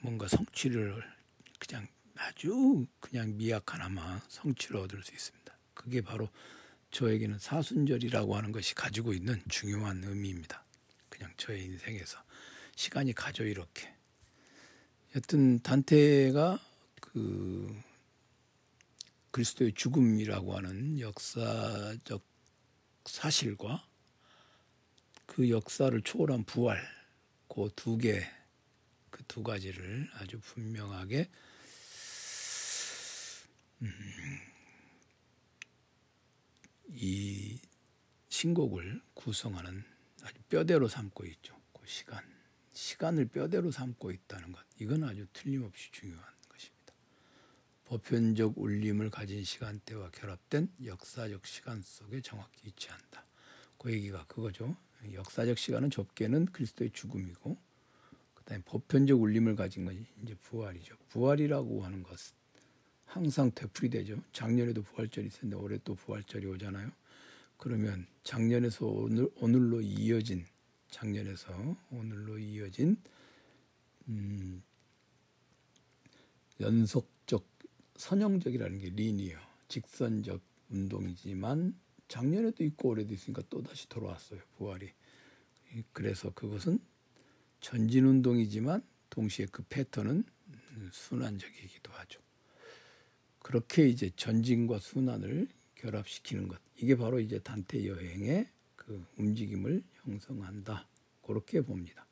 뭔가 0.00 0.28
성취를 0.28 1.02
아주 2.20 2.86
그냥 3.00 3.36
미약하나마 3.36 4.20
성취를 4.28 4.76
얻을 4.76 5.02
수 5.02 5.12
있습니다. 5.12 5.56
그게 5.74 6.00
바로 6.02 6.28
저에게는 6.90 7.38
사순절이라고 7.38 8.36
하는 8.36 8.52
것이 8.52 8.74
가지고 8.74 9.12
있는 9.14 9.40
중요한 9.48 10.02
의미입니다. 10.04 10.64
그냥 11.08 11.32
저의 11.36 11.64
인생에서 11.64 12.22
시간이 12.76 13.14
가죠 13.14 13.44
이렇게. 13.44 13.94
여튼 15.16 15.60
단테가 15.60 16.60
그 17.00 17.74
그리스도의 19.30 19.72
죽음이라고 19.72 20.56
하는 20.56 21.00
역사적 21.00 22.22
사실과 23.06 23.86
그 25.26 25.48
역사를 25.48 25.98
초월한 26.02 26.44
부활 26.44 26.80
그 27.48 27.70
두 27.74 27.96
개, 27.96 28.28
그 29.10 29.24
두 29.24 29.42
가지를 29.42 30.08
아주 30.14 30.38
분명하게 30.40 31.28
음, 33.82 33.92
신곡을 38.28 39.02
구성하는 39.12 39.84
아주 40.22 40.34
뼈대로 40.48 40.88
삼고 40.88 41.26
있죠. 41.26 41.54
그 41.72 41.86
시간, 41.86 42.24
시간을 42.72 43.26
뼈대로 43.26 43.70
삼고 43.70 44.10
있다는 44.12 44.52
것, 44.52 44.64
이건 44.78 45.04
아주 45.04 45.26
틀림없이 45.34 45.92
중요한 45.92 46.24
것입니다. 46.48 46.94
보편적 47.84 48.56
울림을 48.56 49.10
가진 49.10 49.44
시간대와 49.44 50.10
결합된 50.10 50.72
역사적 50.84 51.46
시간 51.46 51.82
속에 51.82 52.22
정확히 52.22 52.68
위치한다. 52.68 53.26
그 53.76 53.92
얘기가 53.92 54.24
그거죠. 54.26 54.76
역사적 55.12 55.58
시간은 55.58 55.90
좁게는 55.90 56.46
그리스도의 56.46 56.92
죽음이고, 56.92 57.58
그다음에 58.34 58.62
보편적 58.64 59.20
울림을 59.20 59.56
가진 59.56 59.84
것이 59.84 60.04
이제 60.22 60.34
부활이죠. 60.34 60.96
부활이라고 61.08 61.84
하는 61.84 62.02
것은 62.02 62.39
항상 63.10 63.50
되풀이 63.52 63.90
되죠. 63.90 64.22
작년에도 64.32 64.82
부활절이 64.82 65.26
있었는데 65.26 65.56
올해 65.56 65.78
또 65.82 65.96
부활절이 65.96 66.46
오잖아요. 66.46 66.90
그러면 67.56 68.06
작년에서 68.22 68.86
오늘 68.86 69.28
오늘로 69.40 69.80
이어진 69.80 70.46
작년에서 70.90 71.76
오늘로 71.90 72.38
이어진 72.38 72.96
음, 74.08 74.62
연속적 76.60 77.46
선형적이라는 77.96 78.78
게 78.78 78.90
리니어 78.90 79.38
직선적 79.66 80.40
운동이지만 80.70 81.78
작년에도 82.06 82.62
있고 82.64 82.90
올해도 82.90 83.12
있으니까 83.12 83.42
또 83.50 83.60
다시 83.60 83.88
돌아왔어요 83.88 84.40
부활이 84.56 84.88
그래서 85.92 86.30
그것은 86.30 86.78
전진 87.60 88.06
운동이지만 88.06 88.82
동시에 89.10 89.46
그 89.50 89.64
패턴은 89.68 90.24
순환적이기도 90.92 91.92
하죠. 91.92 92.20
그렇게 93.50 93.88
이제 93.88 94.12
전진과 94.14 94.78
순환을 94.78 95.48
결합시키는 95.74 96.46
것. 96.46 96.60
이게 96.76 96.94
바로 96.94 97.18
이제 97.18 97.40
단테 97.40 97.84
여행의 97.84 98.48
그 98.76 99.04
움직임을 99.18 99.82
형성한다. 100.04 100.86
그렇게 101.20 101.60
봅니다. 101.60 102.06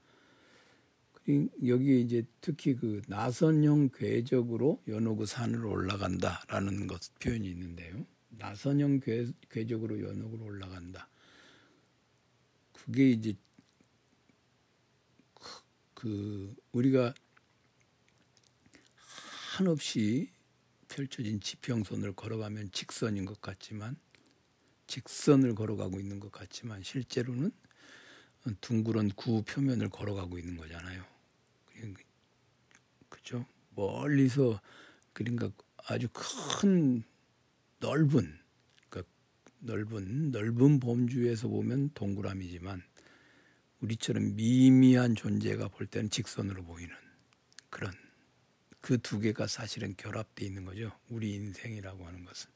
여기 1.64 2.00
이제 2.00 2.24
특히 2.40 2.74
그 2.74 3.02
나선형 3.06 3.90
궤적으로 3.90 4.82
연호구 4.88 5.26
산을 5.26 5.64
올라간다라는 5.64 6.88
것 6.88 7.00
표현이 7.20 7.48
있는데요. 7.50 8.04
나선형 8.30 8.98
궤, 8.98 9.26
궤적으로 9.48 10.00
연호구로 10.00 10.44
올라간다. 10.44 11.08
그게 12.72 13.10
이제 13.10 13.36
그 15.94 16.52
우리가 16.72 17.14
한없이 19.54 20.32
펼쳐진 20.88 21.40
지평선을 21.40 22.12
걸어가면 22.12 22.72
직선인 22.72 23.24
것 23.24 23.40
같지만 23.40 23.96
직선을 24.86 25.54
걸어가고 25.54 26.00
있는 26.00 26.18
것 26.18 26.32
같지만 26.32 26.82
실제로는 26.82 27.52
둥그런 28.60 29.10
구 29.10 29.42
표면을 29.42 29.88
걸어가고 29.90 30.38
있는 30.38 30.56
거잖아요. 30.56 31.04
그죠? 33.08 33.46
멀리서 33.74 34.60
그러니까 35.12 35.50
아주 35.86 36.08
큰 36.12 37.02
넓은 37.80 38.38
그러니까 38.88 39.12
넓은 39.60 40.30
넓은 40.30 40.80
범주에서 40.80 41.48
보면 41.48 41.90
동그라미지만 41.94 42.82
우리처럼 43.80 44.34
미미한 44.34 45.14
존재가 45.14 45.68
볼 45.68 45.86
때는 45.86 46.10
직선으로 46.10 46.64
보이는 46.64 46.94
그런 47.70 47.92
그 48.88 48.96
두 48.96 49.20
개가 49.20 49.46
사실은 49.48 49.94
결합돼 49.98 50.46
있는 50.46 50.64
거죠. 50.64 50.90
우리 51.10 51.34
인생이라고 51.34 52.06
하는 52.06 52.24
것은 52.24 52.48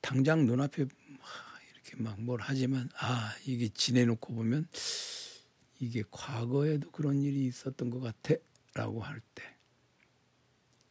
당장 0.00 0.46
눈앞에 0.46 0.86
이렇게 1.74 1.96
막 2.02 2.18
뭘 2.18 2.40
하지만 2.40 2.88
아 2.96 3.36
이게 3.44 3.68
지내놓고 3.68 4.32
보면 4.32 4.66
이게 5.78 6.02
과거에도 6.10 6.90
그런 6.90 7.20
일이 7.20 7.44
있었던 7.44 7.90
것 7.90 8.00
같아라고 8.00 9.02
할 9.02 9.20
때 9.34 9.42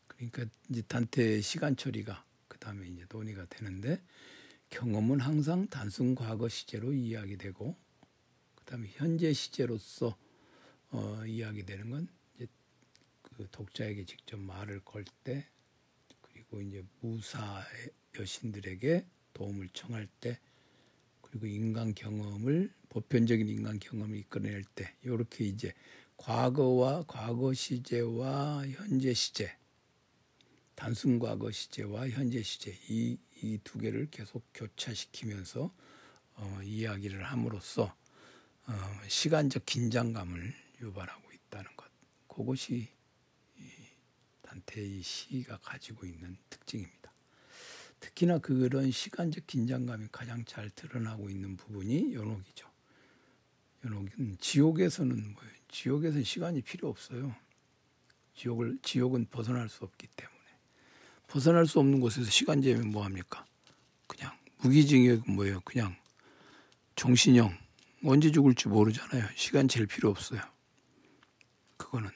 그러니까 0.05 0.45
이제 0.69 0.83
단테 0.83 1.41
시간 1.41 1.75
처리가 1.75 2.23
그 2.47 2.59
다음에 2.59 2.87
이제 2.87 3.07
논의가 3.11 3.47
되는데 3.49 3.99
경험은 4.69 5.21
항상 5.21 5.67
단순 5.69 6.13
과거 6.13 6.47
시제로 6.49 6.93
이야기되고 6.93 7.75
그 8.53 8.65
다음에 8.65 8.89
현재 8.91 9.33
시제로서 9.33 10.15
어, 10.91 11.23
이야기되는 11.25 11.89
건 11.89 12.18
그 13.39 13.47
독자에게 13.51 14.03
직접 14.03 14.37
말을 14.37 14.81
걸 14.83 15.05
때 15.23 15.47
그리고 16.21 16.61
이제 16.61 16.83
무사 16.99 17.63
여신들에게 18.19 19.05
도움을 19.33 19.69
청할 19.69 20.07
때 20.19 20.37
그리고 21.21 21.47
인간 21.47 21.95
경험을 21.95 22.73
보편적인 22.89 23.47
인간 23.47 23.79
경험을 23.79 24.17
이끌어낼 24.17 24.63
때 24.75 24.93
이렇게 25.03 25.45
이제 25.45 25.73
과거와 26.17 27.05
과거 27.07 27.53
시제와 27.53 28.67
현재 28.67 29.13
시제 29.13 29.55
단순 30.75 31.17
과거 31.19 31.49
시제와 31.51 32.09
현재 32.09 32.43
시제 32.43 32.77
이 32.89 33.17
이 33.41 33.57
두 33.63 33.77
개를 33.79 34.09
계속 34.11 34.43
교차시키면서 34.53 35.73
어, 36.35 36.59
이야기를 36.63 37.23
함으로써 37.23 37.95
어, 38.65 38.73
시간적 39.07 39.65
긴장감을 39.65 40.53
유발하고 40.81 41.31
있다는 41.31 41.73
것. 41.77 41.87
그것이 42.27 42.89
단테의 44.49 45.03
시가 45.03 45.57
가지고 45.57 46.05
있는 46.05 46.37
특징입니다. 46.49 47.13
특히나 47.99 48.39
그런 48.39 48.89
시간적 48.89 49.45
긴장감이 49.45 50.07
가장 50.11 50.43
잘 50.45 50.69
드러나고 50.71 51.29
있는 51.29 51.55
부분이 51.55 52.13
연옥이죠. 52.13 52.67
연옥은 53.85 54.37
지옥에서는 54.39 55.15
뭐예요? 55.15 55.53
지옥에서는 55.69 56.23
시간이 56.23 56.61
필요 56.61 56.89
없어요. 56.89 57.35
지옥을 58.35 58.79
지옥은 58.81 59.27
벗어날 59.29 59.69
수 59.69 59.83
없기 59.83 60.07
때문에 60.15 60.39
벗어날 61.27 61.67
수 61.67 61.79
없는 61.79 61.99
곳에서 61.99 62.29
시간 62.31 62.61
재면 62.61 62.89
뭐 62.89 63.03
합니까? 63.03 63.45
그냥 64.07 64.35
무기징역 64.59 65.29
뭐예요? 65.29 65.59
그냥 65.61 65.95
정신형 66.95 67.55
언제 68.03 68.31
죽을지 68.31 68.67
모르잖아요. 68.69 69.27
시간 69.35 69.67
제일 69.67 69.85
필요 69.85 70.09
없어요. 70.09 70.41
그거는 71.77 72.09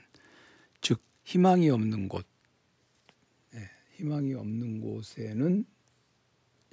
희망이 1.24 1.70
없는 1.70 2.10
곳, 2.10 2.26
네, 3.52 3.70
희망이 3.96 4.34
없는 4.34 4.82
곳에는 4.82 5.66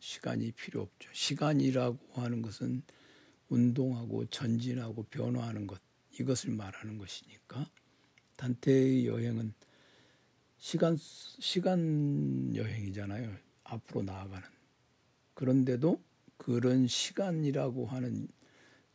시간이 0.00 0.52
필요 0.52 0.82
없죠. 0.82 1.10
시간이라고 1.12 2.20
하는 2.20 2.42
것은 2.42 2.82
운동하고 3.48 4.26
전진하고 4.26 5.04
변화하는 5.04 5.66
것 5.66 5.80
이것을 6.18 6.52
말하는 6.52 6.98
것이니까 6.98 7.70
단테의 8.36 9.06
여행은 9.06 9.52
시간 10.56 10.96
시간 10.96 12.54
여행이잖아요. 12.54 13.36
앞으로 13.64 14.02
나아가는 14.02 14.46
그런데도 15.34 16.02
그런 16.36 16.86
시간이라고 16.86 17.86
하는 17.86 18.28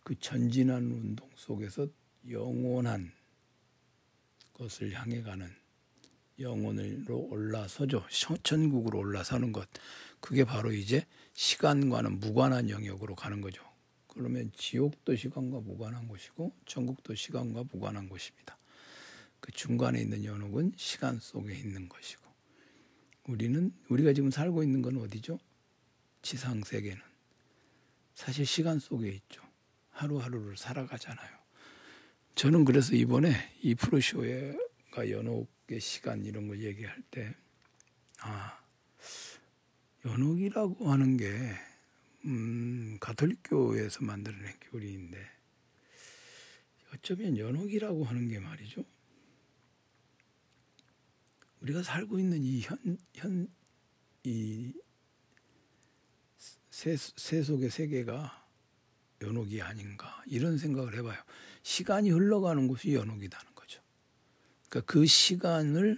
그 0.04 0.20
전진하는 0.20 0.91
운동 0.91 1.30
속에서 1.36 1.88
영원한 2.30 3.12
것을 4.56 4.94
향해 4.94 5.22
가는 5.22 5.50
영혼으로 6.39 7.18
올라서죠. 7.30 8.06
천국으로 8.44 9.00
올라서는 9.00 9.52
것. 9.52 9.68
그게 10.20 10.44
바로 10.44 10.72
이제 10.72 11.06
시간과는 11.34 12.20
무관한 12.20 12.70
영역으로 12.70 13.15
가는 13.15 13.41
거죠. 13.41 13.63
그러면 14.08 14.52
지옥도 14.56 15.15
시간과 15.15 15.60
무관한 15.60 16.08
곳이고 16.08 16.56
천국도 16.65 17.15
시간과 17.15 17.65
무관한 17.72 18.10
곳입니다. 18.10 18.58
그 19.39 19.52
중간에 19.52 20.02
있는 20.02 20.24
연옥은 20.24 20.74
시간 20.78 21.20
속에 21.20 21.54
있는 21.54 21.88
것이고 21.88 22.24
우리는 23.28 23.72
우리가 23.89 24.13
지금 24.13 24.32
살고 24.32 24.63
있는 24.63 24.82
건 24.82 24.98
어디죠? 24.98 25.38
지상 26.22 26.63
세계는 26.63 27.02
사실 28.13 28.46
시간 28.46 28.80
속에 28.80 29.10
있죠. 29.10 29.41
하루하루를 29.91 30.58
살아가잖아요. 30.58 31.44
저는 32.36 32.65
그래서 32.65 32.93
이번에 32.93 33.32
이 33.62 33.76
프로쇼가 33.76 35.10
연옥의 35.10 35.80
시간 35.80 36.26
이런 36.26 36.50
걸 36.50 36.62
얘기할 36.62 37.02
때, 37.10 37.34
아, 38.19 38.60
연옥이라고 40.04 40.91
하는 40.91 41.15
게, 41.15 41.26
음, 42.26 42.98
가톨릭교에서 43.00 44.04
만들어낸 44.04 44.54
교리인데, 44.69 45.17
어쩌면 46.93 47.38
연옥이라고 47.38 48.04
하는 48.04 48.28
게 48.28 48.39
말이죠. 48.39 48.84
우리가 51.62 51.84
살고 51.84 52.19
있는 52.19 52.43
이 52.43 52.60
현, 52.60 52.98
현, 53.13 53.48
이 54.26 54.74
세, 56.69 56.98
세 56.98 57.41
속의 57.41 57.69
세계가 57.69 58.45
연옥이 59.21 59.62
아닌가, 59.62 60.21
이런 60.28 60.58
생각을 60.58 60.98
해봐요. 60.98 61.17
시간이 61.65 62.12
흘러가는 62.12 62.67
곳이 62.67 62.93
연옥이라는 62.93 63.56
거죠. 63.56 63.82
그러니까 64.69 64.93
그 64.93 65.08
시간을 65.08 65.97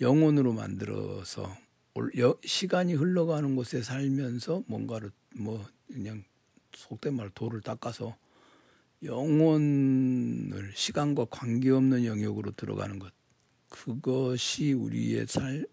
영혼으로 0.00 0.54
만들어서 0.54 1.54
시간이 2.42 2.94
흘러가는 2.94 3.54
곳에 3.54 3.82
살면서 3.82 4.62
뭔가를 4.66 5.12
뭐 5.36 5.62
그냥 5.88 6.24
속된 6.72 7.14
말 7.14 7.28
돌을 7.34 7.60
닦아서 7.60 8.16
영혼을 9.02 10.72
시간과 10.74 11.26
관계없는 11.26 12.06
영역으로 12.06 12.52
들어가는 12.52 12.98
것 12.98 13.12
그것이 13.68 14.72
우리의 14.72 15.26
살 15.26 15.66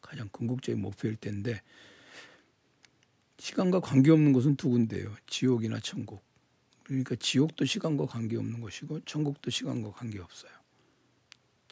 가장 0.00 0.28
궁극적인 0.30 0.80
목표일 0.80 1.16
텐데 1.16 1.60
시간과 3.38 3.80
관계없는 3.80 4.32
것은 4.32 4.54
두 4.54 4.68
군데예요. 4.68 5.12
지옥이나 5.26 5.80
천국. 5.80 6.29
그러니까 6.90 7.14
지옥도 7.14 7.66
시간과 7.66 8.06
관계없는 8.06 8.60
것이고 8.60 9.04
천국도 9.04 9.52
시간과 9.52 9.92
관계없어요. 9.92 10.50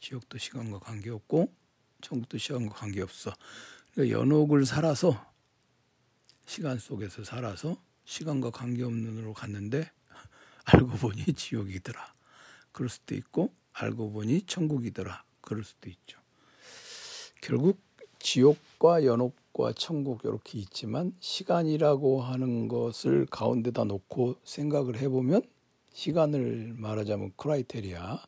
지옥도 0.00 0.38
시간과 0.38 0.78
관계없고 0.78 1.52
천국도 2.00 2.38
시간과 2.38 2.72
관계없어. 2.76 3.34
그러니까 3.92 4.16
연옥을 4.16 4.64
살아서 4.64 5.34
시간 6.46 6.78
속에서 6.78 7.24
살아서 7.24 7.82
시간과 8.04 8.52
관계없는 8.52 9.18
으로 9.18 9.34
갔는데 9.34 9.90
알고 10.66 10.86
보니 10.86 11.24
지옥이더라. 11.34 12.14
그럴 12.70 12.88
수도 12.88 13.16
있고 13.16 13.52
알고 13.72 14.12
보니 14.12 14.42
천국이더라. 14.42 15.24
그럴 15.40 15.64
수도 15.64 15.90
있죠. 15.90 16.16
결국 17.40 17.82
지옥과 18.18 19.04
연옥과 19.04 19.72
천국 19.74 20.24
이렇게 20.24 20.58
있지만 20.58 21.14
시간이라고 21.20 22.20
하는 22.22 22.68
것을 22.68 23.26
가운데다 23.26 23.84
놓고 23.84 24.36
생각을 24.44 24.98
해보면 25.00 25.42
시간을 25.92 26.74
말하자면 26.76 27.32
크라이테리아 27.36 28.20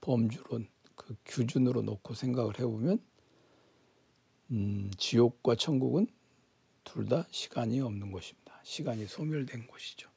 범주론 0.00 0.68
그 0.94 1.16
규준으로 1.24 1.82
놓고 1.82 2.14
생각을 2.14 2.58
해보면 2.58 2.98
음, 4.52 4.90
지옥과 4.96 5.56
천국은 5.56 6.06
둘 6.84 7.08
다 7.08 7.26
시간이 7.30 7.80
없는 7.80 8.10
곳입니다. 8.12 8.60
시간이 8.62 9.06
소멸된 9.06 9.66
곳이죠. 9.66 10.08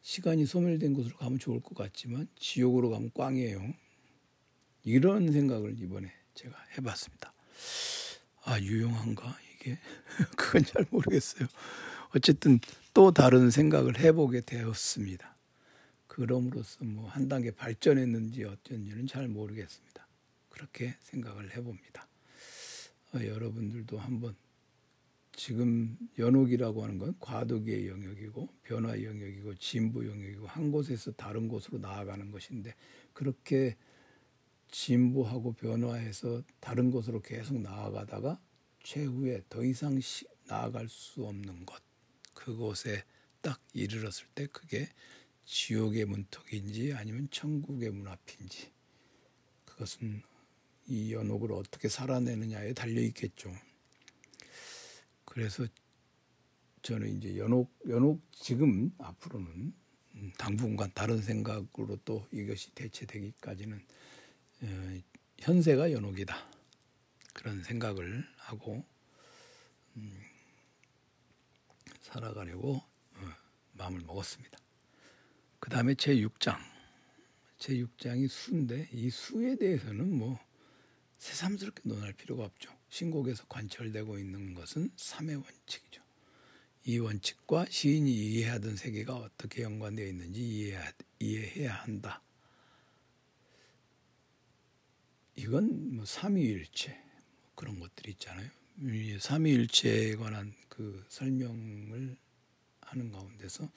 시간이 0.00 0.44
소멸된 0.46 0.94
곳으로 0.94 1.16
가면 1.16 1.38
좋을 1.38 1.60
것 1.60 1.76
같지만 1.76 2.26
지옥으로 2.36 2.90
가면 2.90 3.12
꽝이에요. 3.14 3.74
이런 4.84 5.30
생각을 5.30 5.78
이번에 5.78 6.10
제가 6.34 6.56
해봤습니다. 6.76 7.32
아 8.44 8.58
유용한가 8.60 9.38
이게 9.54 9.78
그건 10.36 10.64
잘 10.64 10.86
모르겠어요. 10.90 11.48
어쨌든 12.14 12.60
또 12.94 13.12
다른 13.12 13.50
생각을 13.50 13.98
해보게 13.98 14.42
되었습니다. 14.42 15.34
그럼으로써 16.08 16.84
뭐 16.84 17.08
한 17.08 17.28
단계 17.28 17.50
발전했는지 17.50 18.44
어쩐지는 18.44 19.06
잘 19.06 19.28
모르겠습니다. 19.28 20.06
그렇게 20.50 20.94
생각을 21.02 21.56
해봅니다. 21.56 22.06
어, 23.14 23.18
여러분들도 23.24 23.98
한번 23.98 24.34
지금 25.34 25.96
연옥이라고 26.18 26.82
하는 26.84 26.98
건 26.98 27.14
과도기의 27.20 27.88
영역이고 27.88 28.48
변화 28.62 29.02
영역이고 29.02 29.54
진부 29.54 30.06
영역이고 30.06 30.46
한 30.46 30.70
곳에서 30.70 31.12
다른 31.12 31.48
곳으로 31.48 31.78
나아가는 31.78 32.30
것인데 32.30 32.74
그렇게 33.14 33.76
진부하고 34.72 35.52
변화해서 35.52 36.42
다른 36.58 36.90
곳으로 36.90 37.20
계속 37.20 37.60
나아가다가 37.60 38.40
최후에 38.82 39.42
더 39.48 39.62
이상 39.62 40.00
시, 40.00 40.26
나아갈 40.48 40.88
수 40.88 41.24
없는 41.24 41.64
곳 41.64 41.80
그곳에 42.34 43.04
딱 43.40 43.60
이르렀을 43.74 44.26
때 44.34 44.46
그게 44.46 44.88
지옥의 45.44 46.06
문턱인지 46.06 46.94
아니면 46.94 47.28
천국의 47.30 47.90
문 47.90 48.08
앞인지 48.08 48.72
그것은 49.66 50.22
이 50.86 51.12
연옥을 51.12 51.52
어떻게 51.52 51.88
살아내느냐에 51.88 52.72
달려 52.72 53.00
있겠죠. 53.02 53.54
그래서 55.24 55.66
저는 56.82 57.18
이제 57.18 57.36
연옥 57.36 57.72
연옥 57.88 58.20
지금 58.32 58.90
앞으로는 58.98 59.72
음, 60.14 60.32
당분간 60.38 60.90
다른 60.94 61.22
생각으로 61.22 61.96
또 62.04 62.26
이것이 62.32 62.74
대체되기까지는 62.74 63.76
어, 63.78 64.11
현세가 65.38 65.92
연옥이다 65.92 66.36
그런 67.32 67.62
생각을 67.62 68.26
하고 68.36 68.84
음, 69.96 70.22
살아가려고 72.00 72.76
어, 72.76 73.34
마음을 73.72 74.00
먹었습니다. 74.02 74.58
그 75.58 75.70
다음에 75.70 75.94
제 75.94 76.14
6장 76.14 76.58
제 77.58 77.74
6장이 77.74 78.28
수인데 78.28 78.88
이 78.92 79.10
수에 79.10 79.56
대해서는 79.56 80.16
뭐 80.16 80.38
새삼스럽게 81.18 81.82
논할 81.84 82.12
필요가 82.12 82.44
없죠. 82.44 82.70
신곡에서 82.90 83.46
관철되고 83.46 84.18
있는 84.18 84.54
것은 84.54 84.90
삼의 84.96 85.36
원칙이죠. 85.36 86.02
이 86.84 86.98
원칙과 86.98 87.66
시인이 87.70 88.12
이해하던 88.12 88.76
세계가 88.76 89.14
어떻게 89.14 89.62
연관되어 89.62 90.06
있는지 90.06 90.42
이해해야, 90.42 90.92
이해해야 91.20 91.74
한다. 91.74 92.20
이건 95.36 95.96
뭐 95.96 96.04
삼위일체 96.04 96.90
뭐 96.90 97.52
그런 97.54 97.80
것들이 97.80 98.12
있잖아요. 98.12 98.48
삼위일체에 99.20 100.16
관한 100.16 100.54
그 100.68 101.04
설명을 101.08 102.16
하는 102.80 103.12
가운데서 103.12 103.68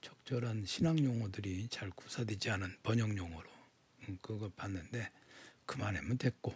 적절한 0.00 0.66
신학 0.66 1.02
용어들이 1.02 1.68
잘 1.68 1.90
구사되지 1.90 2.50
않은 2.50 2.76
번역 2.82 3.16
용어로 3.16 3.48
음, 4.08 4.18
그걸 4.20 4.50
봤는데 4.56 5.10
그만하면 5.64 6.18
됐고 6.18 6.54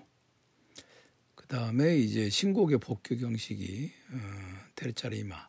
그 1.35 1.47
다음에 1.47 1.97
이제 1.97 2.29
신곡의 2.29 2.79
복교 2.79 3.17
경식이 3.17 3.93
어, 4.11 4.19
테르차리마 4.75 5.49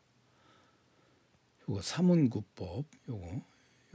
요거 1.67 1.81
사문구법 1.81 2.85
요거 3.09 3.41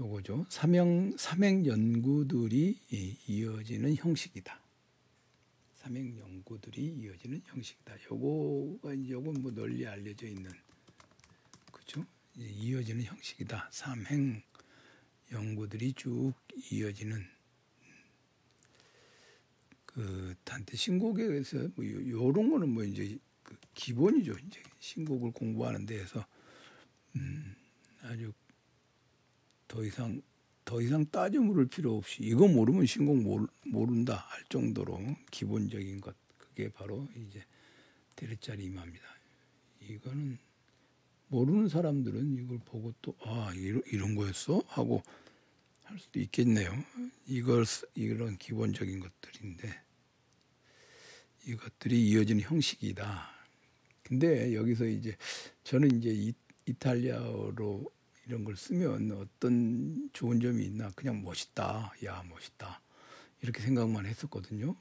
요거죠 0.01 0.47
삼형 0.49 1.17
삼행 1.17 1.65
연구들이 1.65 2.79
이어지는 3.29 3.95
형식이다. 3.97 4.62
삼행 5.83 6.17
연구들이 6.17 6.95
이어지는 6.95 7.43
형식이다. 7.45 7.97
요거가 8.05 9.09
요건 9.09 9.43
뭐 9.43 9.51
널리 9.51 9.85
알려져 9.85 10.29
있는 10.29 10.49
그죠? 11.73 12.07
이어지는 12.37 13.03
형식이다. 13.03 13.69
삼행 13.73 14.43
연구들이 15.33 15.93
쭉 15.95 16.35
이어지는 16.71 17.27
그 19.85 20.35
단테 20.45 20.77
신곡에서 20.77 21.69
뭐 21.75 21.85
요런 21.85 22.51
거는 22.51 22.69
뭐 22.69 22.85
이제 22.85 23.19
그 23.43 23.57
기본이죠. 23.75 24.35
이제 24.47 24.63
신곡을 24.79 25.33
공부하는 25.33 25.85
데에서 25.85 26.25
음 27.17 27.57
아주 28.03 28.33
더 29.67 29.85
이상 29.85 30.23
더 30.65 30.81
이상 30.81 31.05
따져 31.07 31.41
물을 31.41 31.67
필요 31.67 31.97
없이 31.97 32.19
이거 32.23 32.47
모르면 32.47 32.87
신곡 32.87 33.19
모른다 33.65 34.27
할 34.29 34.45
정도로 34.49 35.01
기본적인 35.31 36.01
것 36.01 36.15
그게 36.39 36.69
바로 36.69 37.09
이제 37.17 37.45
데레짜리 38.17 38.65
이마입니다. 38.65 39.05
이거는 39.81 40.39
모르는 41.29 41.69
사람들은 41.69 42.45
이걸 42.45 42.59
보고 42.65 42.93
또 43.03 43.17
아 43.25 43.53
이런, 43.55 43.83
이런 43.87 44.15
거였어 44.15 44.63
하고 44.67 45.03
할 45.85 45.99
수도 45.99 46.21
있겠네요. 46.21 46.71
이걸 47.27 47.65
이런 47.95 48.37
기본적인 48.39 49.01
것들인데 49.01 49.83
이것들이 51.47 52.09
이어지는 52.09 52.43
형식이다. 52.43 53.31
근데 54.03 54.55
여기서 54.55 54.85
이제 54.87 55.17
저는 55.65 55.97
이제 55.99 56.11
이, 56.11 56.33
이탈리아어로 56.67 57.91
이런 58.27 58.45
걸 58.45 58.57
쓰면 58.57 59.13
어떤 59.13 60.09
좋은 60.13 60.41
점이 60.41 60.65
있나 60.65 60.91
그냥 60.95 61.23
멋있다. 61.23 61.93
야, 62.05 62.25
멋있다. 62.29 62.81
이렇게 63.41 63.61
생각만 63.61 64.07
했었거든요. 64.07 64.77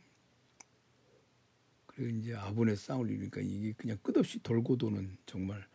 그리고 1.87 2.17
이제 2.17 2.35
아본의 2.35 2.77
쌍을 2.77 3.09
이루니까 3.09 3.41
이게 3.41 3.73
그냥 3.73 3.97
끝없이 4.01 4.39
돌고 4.41 4.77
도는 4.77 5.17
정말 5.25 5.65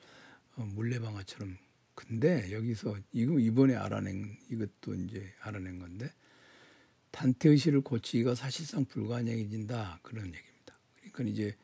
어, 0.57 0.63
물레방아처럼 0.65 1.59
근데 1.95 2.53
여기서 2.53 2.97
이거 3.13 3.39
이번에 3.39 3.75
알아낸 3.75 4.37
이것도 4.51 4.95
이제 4.95 5.33
알아낸 5.41 5.79
건데 5.79 6.13
단테의식을 7.11 7.81
고치기가 7.81 8.35
사실상 8.35 8.85
불가능해진다 8.85 10.01
그런 10.03 10.27
얘기입니다. 10.27 10.79
그러니까 10.97 11.25
이제 11.25 11.57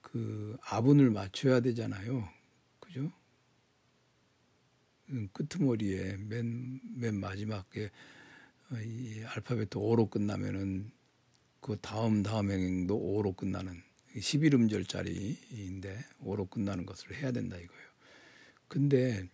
그 0.00 0.56
아분을 0.62 1.10
맞춰야 1.10 1.60
되잖아요. 1.60 2.28
음, 5.10 5.28
끄트머리에 5.32 6.16
맨, 6.18 6.80
맨 6.96 7.20
마지막에 7.20 7.90
어, 8.70 8.76
이 8.80 9.22
알파벳 9.24 9.74
O로 9.76 10.06
끝나면은 10.06 10.90
그 11.60 11.76
다음 11.80 12.22
다음 12.22 12.50
행도 12.50 12.96
O로 12.96 13.32
끝나는 13.32 13.82
11음절짜리인데 14.16 15.98
O로 16.20 16.46
끝나는 16.46 16.86
것을 16.86 17.14
해야 17.16 17.32
된다 17.32 17.56
이거예요. 17.56 17.84
근데 18.68 19.28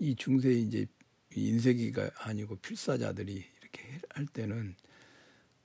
이 0.00 0.14
중세 0.16 0.52
이제 0.52 0.86
인쇄기가 1.34 2.10
아니고 2.18 2.56
필사자들이 2.56 3.44
이렇게 3.60 4.00
할 4.10 4.26
때는 4.26 4.74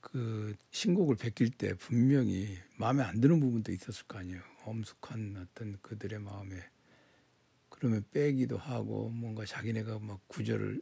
그 0.01 0.55
신곡을 0.71 1.15
베낄 1.15 1.49
때 1.49 1.73
분명히 1.75 2.57
마음에 2.77 3.03
안 3.03 3.19
드는 3.19 3.39
부분도 3.39 3.71
있었을 3.71 4.05
거 4.07 4.17
아니에요. 4.19 4.41
엄숙한 4.63 5.35
어떤 5.37 5.77
그들의 5.81 6.19
마음에 6.19 6.55
그러면 7.79 8.03
빼기도 8.11 8.57
하고 8.57 9.09
뭔가 9.09 9.45
자기네가 9.45 9.99
막 9.99 10.19
구절을 10.27 10.81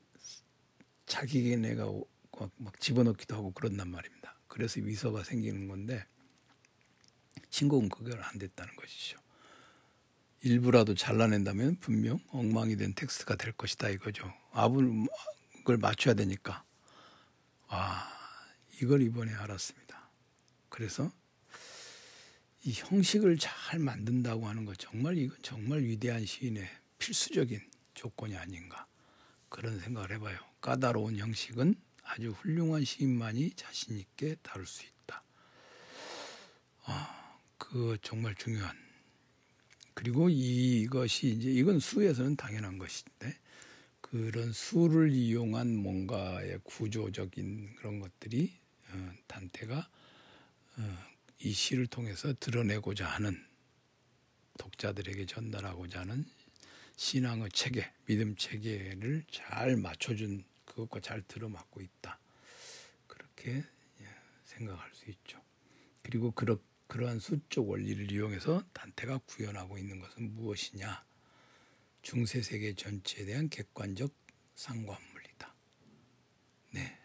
자기네가 1.05 1.85
막, 1.85 2.51
막 2.57 2.79
집어넣기도 2.79 3.35
하고 3.35 3.51
그런단 3.51 3.89
말입니다. 3.89 4.35
그래서 4.47 4.81
위서가 4.81 5.23
생기는 5.23 5.67
건데 5.67 6.05
신곡은 7.51 7.89
그걸 7.89 8.21
안 8.23 8.37
됐다는 8.39 8.75
것이죠. 8.75 9.19
일부라도 10.41 10.95
잘라낸다면 10.95 11.77
분명 11.77 12.19
엉망이 12.29 12.75
된 12.77 12.93
텍스트가 12.93 13.35
될 13.35 13.53
것이다 13.53 13.89
이거죠. 13.89 14.31
압을 14.51 15.77
맞춰야 15.79 16.15
되니까. 16.15 16.63
아, 17.67 18.09
이걸 18.81 19.01
이번에 19.01 19.33
알았습니다. 19.33 20.09
그래서 20.69 21.11
이 22.63 22.73
형식을 22.73 23.37
잘 23.37 23.79
만든다고 23.79 24.47
하는 24.47 24.65
것 24.65 24.77
정말 24.77 25.17
이건 25.17 25.37
정말 25.41 25.81
위대한 25.81 26.25
시인의 26.25 26.67
필수적인 26.99 27.59
조건이 27.93 28.35
아닌가 28.35 28.87
그런 29.49 29.79
생각을 29.79 30.11
해봐요. 30.13 30.37
까다로운 30.61 31.17
형식은 31.17 31.75
아주 32.03 32.31
훌륭한 32.31 32.83
시인만이 32.85 33.51
자신 33.55 33.97
있게 33.97 34.35
다룰 34.41 34.65
수 34.65 34.83
있다. 34.83 35.23
아, 36.85 37.39
그 37.57 37.97
정말 38.01 38.35
중요한. 38.35 38.75
그리고 39.93 40.29
이것이 40.29 41.29
이제 41.29 41.49
이건 41.49 41.79
수에서는 41.79 42.35
당연한 42.35 42.77
것인데 42.77 43.37
그런 43.99 44.53
수를 44.53 45.11
이용한 45.11 45.75
뭔가의 45.75 46.59
구조적인 46.63 47.75
그런 47.75 47.99
것들이 47.99 48.53
어, 48.89 49.11
단테가 49.27 49.89
어, 50.77 50.97
이 51.39 51.51
시를 51.51 51.87
통해서 51.87 52.33
드러내고자 52.39 53.05
하는 53.05 53.43
독자들에게 54.57 55.25
전달하고자 55.25 56.01
하는 56.01 56.25
신앙의 56.97 57.51
체계, 57.51 57.89
믿음 58.05 58.35
체계를 58.35 59.23
잘 59.31 59.77
맞춰준 59.77 60.43
그것과 60.65 60.99
잘 60.99 61.21
들어맞고 61.21 61.81
있다. 61.81 62.19
그렇게 63.05 63.63
예, 64.01 64.05
생각할 64.43 64.93
수 64.95 65.09
있죠. 65.11 65.39
그리고 66.01 66.31
그러, 66.31 66.59
그러한 66.87 67.19
수적 67.19 67.69
원리를 67.69 68.11
이용해서 68.11 68.63
단테가 68.73 69.19
구현하고 69.19 69.77
있는 69.77 69.99
것은 69.99 70.33
무엇이냐? 70.33 71.05
중세 72.01 72.41
세계 72.41 72.73
전체에 72.73 73.25
대한 73.25 73.47
객관적 73.49 74.11
상관물이다. 74.55 75.53
네, 76.71 76.97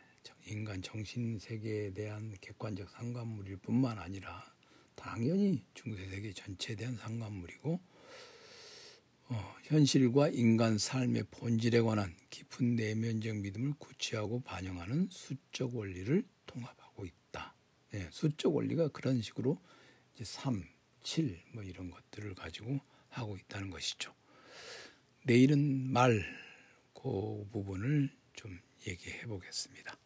인간 0.47 0.81
정신 0.81 1.39
세계에 1.39 1.93
대한 1.93 2.35
객관적 2.41 2.89
상관물일 2.89 3.59
뿐만 3.59 3.99
아니라 3.99 4.55
당연히 4.95 5.67
중세 5.75 6.09
세계 6.09 6.33
전체에 6.33 6.77
대한 6.77 6.97
상관물이고 6.97 7.92
어, 9.33 9.55
현실과 9.63 10.29
인간 10.29 10.77
삶의 10.77 11.25
본질에 11.31 11.81
관한 11.81 12.15
깊은 12.29 12.77
내면적 12.77 13.39
믿음을 13.39 13.73
구체하고 13.79 14.41
반영하는 14.41 15.09
수적 15.11 15.75
원리를 15.75 16.23
통합하고 16.45 17.07
있다. 17.07 17.55
네, 17.93 18.09
수적 18.11 18.55
원리가 18.55 18.89
그런 18.89 19.23
식으로 19.23 19.59
이제 20.15 20.25
3, 20.25 20.63
7, 21.03 21.43
뭐 21.55 21.63
이런 21.63 21.91
것들을 21.91 22.35
가지고 22.35 22.79
하고 23.09 23.39
있다는 23.39 23.71
것이죠. 23.71 24.15
내일은 25.25 25.91
말, 25.91 26.23
그 26.93 27.49
부분을 27.51 28.11
좀 28.35 28.61
얘기해 28.87 29.23
보겠습니다. 29.23 29.97